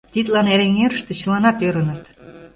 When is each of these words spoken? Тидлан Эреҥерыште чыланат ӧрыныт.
Тидлан 0.13 0.47
Эреҥерыште 0.53 1.13
чыланат 1.19 1.57
ӧрыныт. 1.67 2.01